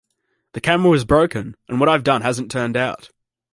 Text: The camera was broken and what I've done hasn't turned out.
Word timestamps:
The 0.53 0.61
camera 0.61 0.89
was 0.89 1.05
broken 1.05 1.55
and 1.69 1.79
what 1.79 1.87
I've 1.87 2.03
done 2.03 2.23
hasn't 2.23 2.49
turned 2.49 2.75
out. 2.75 3.11